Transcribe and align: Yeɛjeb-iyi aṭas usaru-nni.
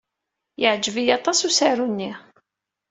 Yeɛjeb-iyi 0.61 1.13
aṭas 1.17 1.39
usaru-nni. 1.47 2.11